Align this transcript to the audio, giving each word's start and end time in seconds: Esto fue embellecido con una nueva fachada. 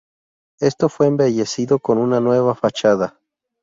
Esto 0.59 0.89
fue 0.89 1.05
embellecido 1.05 1.77
con 1.77 1.99
una 1.99 2.19
nueva 2.19 2.55
fachada. 2.55 3.19